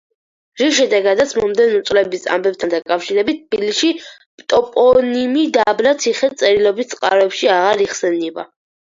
[0.59, 3.89] რის შემდეგაც, მომდევნო წლების ამბებთან დაკავშირებით, თბილისში
[4.53, 8.47] ტოპონიმი დაბლა ციხე წერილობით წყაროებში აღარ იხსენიება.